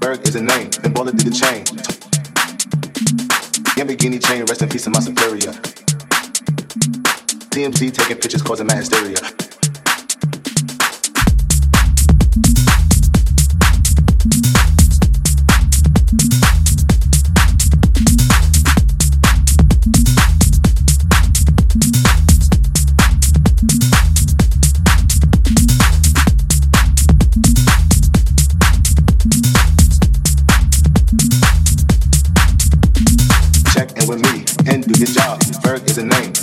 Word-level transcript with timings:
Berg 0.00 0.26
is 0.28 0.36
a 0.36 0.42
name, 0.42 0.70
then 0.70 0.94
Baller 0.94 1.10
did 1.10 1.26
the 1.26 1.30
chain. 1.30 1.64
Lamborghini 3.76 4.24
chain, 4.24 4.44
rest 4.44 4.62
in 4.62 4.68
peace 4.68 4.84
to 4.84 4.90
my 4.90 5.00
superior. 5.00 5.52
TMZ 7.50 7.92
taking 7.94 8.16
pictures, 8.16 8.42
causing 8.42 8.66
mad 8.66 8.78
hysteria. 8.78 9.37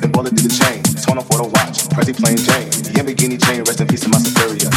Then 0.00 0.12
Baller 0.12 0.30
did 0.30 0.44
the 0.44 0.54
chain. 0.54 0.82
Torn 1.02 1.18
off 1.18 1.26
for 1.26 1.38
the 1.38 1.44
watch, 1.44 1.84
Prezi 1.92 2.14
plain 2.14 2.36
Jane. 2.36 2.70
Lamborghini 2.94 3.42
chain, 3.44 3.62
rest 3.64 3.80
in 3.80 3.86
peace 3.86 4.06
my 4.08 4.18
superior. 4.18 4.70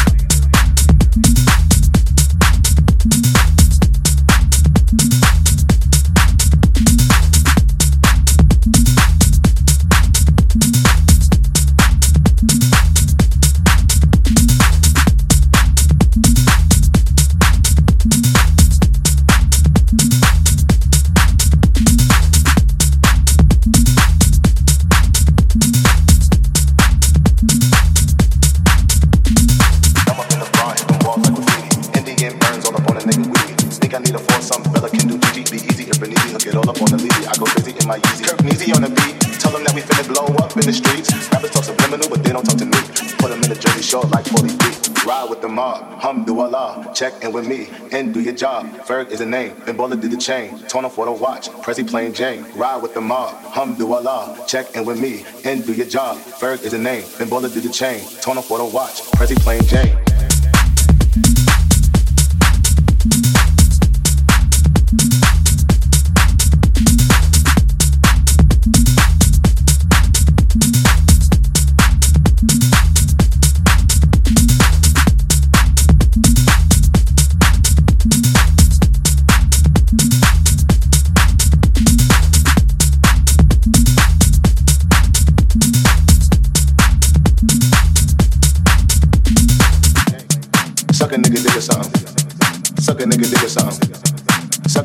Nigga 33.08 33.24
weedy. 33.24 33.54
Think 33.80 33.94
I 33.94 33.98
need 33.98 34.14
a 34.14 34.18
force, 34.18 34.48
something 34.48 34.72
Bella 34.72 34.90
can 34.90 35.08
do. 35.08 35.16
GG 35.18 35.50
be 35.50 35.56
easy, 35.56 35.84
if 35.88 36.02
easy, 36.02 36.32
hook 36.32 36.46
it 36.46 36.54
all 36.54 36.68
up 36.68 36.80
on 36.82 36.90
the 36.92 36.98
leady. 36.98 37.26
I 37.26 37.34
go 37.36 37.46
crazy 37.46 37.72
in 37.72 37.86
my 37.88 37.98
Yeezy. 37.98 38.24
Kirk 38.28 38.44
Neasy 38.44 38.72
on 38.72 38.82
the 38.82 38.90
beat. 38.90 39.16
Tell 39.40 39.52
them 39.52 39.64
that 39.64 39.74
we 39.74 39.80
finna 39.80 40.04
blow 40.08 40.28
up 40.44 40.52
in 40.56 40.66
the 40.66 40.72
streets. 40.72 41.08
Rappers 41.32 41.50
talk 41.50 41.64
subliminal, 41.64 42.08
but 42.08 42.22
they 42.22 42.32
don't 42.32 42.44
talk 42.44 42.58
to 42.58 42.66
me. 42.66 42.78
Put 43.18 43.30
them 43.30 43.42
in 43.42 43.50
a 43.52 43.54
jersey 43.54 43.82
short 43.82 44.10
like 44.10 44.26
40 44.26 44.48
feet. 44.48 45.04
Ride 45.06 45.30
with 45.30 45.40
the 45.40 45.48
mob, 45.48 46.00
hamdulillah. 46.02 46.92
Check 46.94 47.22
in 47.22 47.32
with 47.32 47.48
me 47.48 47.68
and 47.92 48.12
do 48.12 48.20
your 48.20 48.34
job. 48.34 48.66
Ferg 48.84 49.10
is 49.10 49.20
a 49.20 49.26
name, 49.26 49.52
and 49.66 49.78
Baller 49.78 49.98
did 49.98 50.10
the 50.10 50.16
chain. 50.18 50.58
Torn 50.68 50.84
off 50.84 50.96
for 50.96 51.06
the 51.06 51.12
watch, 51.12 51.48
Prezi 51.64 51.88
plain 51.88 52.12
Jane. 52.12 52.44
Ride 52.54 52.82
with 52.82 52.94
the 52.94 53.00
mob, 53.00 53.34
hamdulillah. 53.52 54.46
Check 54.46 54.74
in 54.76 54.84
with 54.84 55.00
me 55.00 55.24
and 55.44 55.64
do 55.64 55.72
your 55.72 55.86
job. 55.86 56.18
Ferg 56.18 56.62
is 56.62 56.74
a 56.74 56.78
name, 56.78 57.04
and 57.20 57.30
Baller 57.30 57.52
did 57.52 57.62
the 57.62 57.72
chain. 57.72 58.04
Torn 58.20 58.36
off 58.36 58.46
for 58.48 58.58
the 58.58 58.64
watch, 58.64 59.00
Prezi 59.12 59.36
plain 59.40 59.62
Jane. 59.64 60.07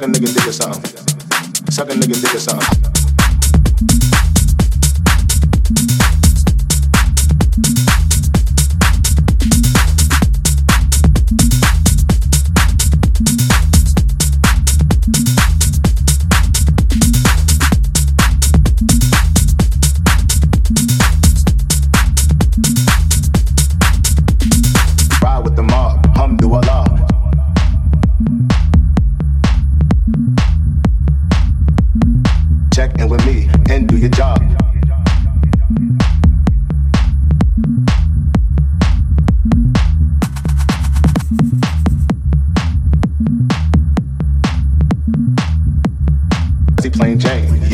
Suck 0.04 0.10
a 0.10 0.20
nigga 0.20 0.34
dig 0.34 0.48
a 0.48 0.52
something. 0.52 1.72
Suck 1.72 1.90
a 1.90 1.94
nigga 1.94 2.22
dig 2.22 2.36
a 2.36 2.40
something. 2.40 3.03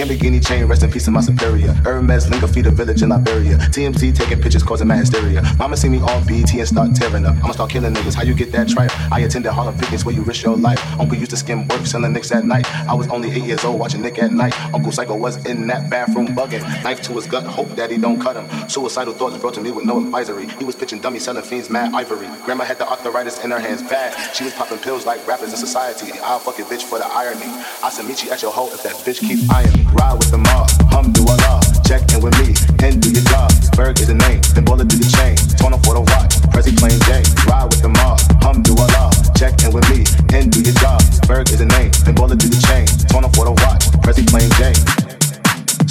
Lamborghini 0.09 0.43
chain, 0.43 0.65
rest 0.65 0.81
in 0.81 0.91
peace 0.91 1.05
to 1.05 1.11
my 1.11 1.21
superior. 1.21 1.71
Hermes 1.85 2.29
Linga 2.29 2.47
feed 2.47 2.65
a 2.65 2.71
village 2.71 3.03
in 3.03 3.09
Liberia. 3.09 3.57
TMZ 3.57 4.15
taking 4.15 4.41
pictures, 4.41 4.63
causing 4.63 4.87
mad 4.87 4.99
hysteria. 4.99 5.43
Mama 5.59 5.77
see 5.77 5.87
me 5.87 5.99
on 5.99 6.25
BT 6.25 6.59
and 6.59 6.67
start 6.67 6.95
tearing 6.95 7.25
up. 7.25 7.35
I'ma 7.43 7.51
start 7.51 7.69
killing 7.69 7.93
niggas. 7.93 8.15
How 8.15 8.23
you 8.23 8.33
get 8.33 8.51
that 8.53 8.67
tripe? 8.67 8.91
I 9.11 9.19
attended 9.19 9.51
Harlem 9.51 9.77
picnics 9.77 10.05
where 10.05 10.15
you 10.15 10.23
risk 10.23 10.43
your 10.43 10.57
life. 10.57 10.79
Uncle 10.99 11.15
used 11.15 11.29
to 11.31 11.37
skim 11.37 11.67
work, 11.67 11.85
selling 11.85 12.13
nicks 12.13 12.31
at 12.31 12.43
night. 12.43 12.65
I 12.89 12.95
was 12.95 13.07
only 13.09 13.29
eight 13.31 13.43
years 13.43 13.63
old 13.63 13.79
watching 13.79 14.01
Nick 14.01 14.17
at 14.17 14.31
night. 14.31 14.59
Uncle 14.73 14.91
Psycho 14.91 15.15
was 15.15 15.45
in 15.45 15.67
that 15.67 15.91
bathroom 15.91 16.27
bugging. 16.29 16.61
Knife 16.83 17.01
to 17.03 17.13
his 17.13 17.27
gut, 17.27 17.43
hope 17.45 17.75
daddy 17.75 17.99
don't 17.99 18.19
cut 18.19 18.35
him. 18.35 18.69
Suicidal 18.69 19.13
thoughts 19.13 19.37
brought 19.37 19.53
to 19.53 19.61
me 19.61 19.71
with 19.71 19.85
no 19.85 19.99
advisory. 19.99 20.47
He 20.57 20.65
was 20.65 20.75
pitching 20.75 21.01
dummies, 21.01 21.25
selling 21.25 21.43
fiends, 21.43 21.69
mad 21.69 21.93
ivory. 21.93 22.27
Grandma 22.45 22.63
had 22.63 22.79
the 22.79 22.89
arthritis 22.89 23.43
in 23.43 23.51
her 23.51 23.59
hands 23.59 23.83
bad. 23.83 24.35
She 24.35 24.43
was 24.43 24.53
popping 24.53 24.79
pills 24.79 25.05
like 25.05 25.25
rappers 25.27 25.51
in 25.51 25.57
society. 25.57 26.11
I'll 26.23 26.39
fuck 26.39 26.55
bitch 26.55 26.83
for 26.83 26.97
the 26.97 27.05
irony. 27.05 27.45
I 27.83 27.89
said 27.91 28.05
meet 28.07 28.23
you 28.23 28.31
at 28.31 28.41
your 28.41 28.51
hole 28.51 28.69
if 28.73 28.81
that 28.83 28.93
bitch 28.93 29.19
keep 29.19 29.39
eyeing 29.51 29.71
me. 29.73 29.98
Ride 29.99 30.15
with 30.15 30.31
the 30.31 30.39
mob, 30.39 30.71
hamdulillah. 30.95 31.59
Check 31.83 32.07
in 32.15 32.23
with 32.23 32.31
me 32.39 32.55
and 32.79 33.01
do 33.03 33.11
your 33.11 33.25
job. 33.27 33.51
Berg 33.75 33.99
is 33.99 34.07
the 34.07 34.15
name, 34.15 34.39
then 34.55 34.63
Baller 34.63 34.87
did 34.87 35.03
the 35.03 35.09
chain. 35.11 35.35
Torn 35.59 35.75
for 35.83 35.99
the 35.99 36.03
watch, 36.07 36.39
Prezi 36.55 36.71
plain 36.79 36.95
Jane. 37.03 37.27
Ride 37.43 37.67
with 37.67 37.83
the 37.83 37.91
mob, 37.91 38.15
hamdulillah. 38.39 39.11
Check 39.35 39.59
in 39.67 39.75
with 39.75 39.83
me 39.91 40.07
and 40.31 40.47
do 40.47 40.63
your 40.63 40.75
job. 40.79 41.03
Berg 41.27 41.51
is 41.51 41.59
the 41.59 41.67
name, 41.67 41.91
then 42.07 42.15
Baller 42.15 42.39
did 42.39 42.55
the 42.55 42.61
chain. 42.63 42.87
Torn 43.11 43.27
for 43.35 43.43
the 43.43 43.55
watch, 43.59 43.91
Prezi 43.99 44.23
plain 44.23 44.47
Jane. 44.55 44.79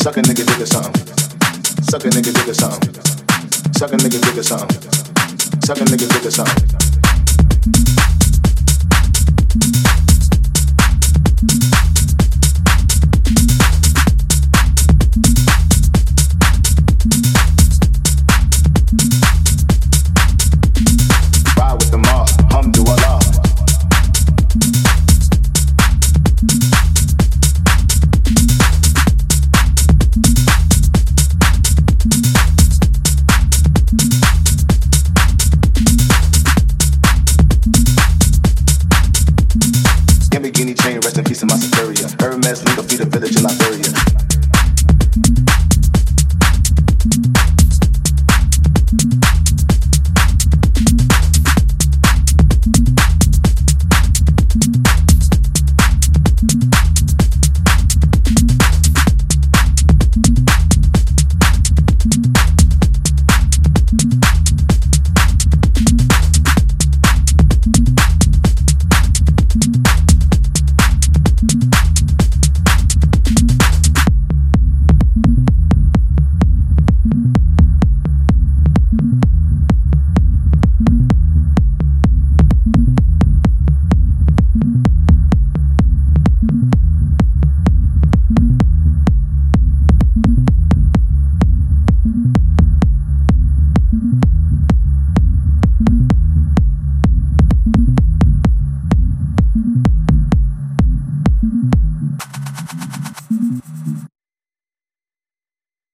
Suck 0.00 0.16
a 0.16 0.22
nigga 0.24 0.46
dig 0.48 0.60
a 0.62 0.66
something. 0.66 1.04
Suck 1.84 2.04
a 2.04 2.08
nigga 2.08 2.32
dig 2.32 2.48
a 2.48 2.54
something. 2.54 2.94
Suck 3.76 3.92
a 3.92 3.96
nigga 4.00 4.18
dig 4.24 4.38
a 4.38 4.42
something. 4.42 4.80
Suck 5.60 5.80
a 5.80 5.84
nigga 5.84 6.32
something. 6.32 6.77